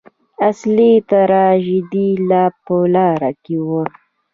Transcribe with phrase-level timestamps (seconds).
[0.49, 3.83] اصلي تراژیدي لا په لاره کې وه.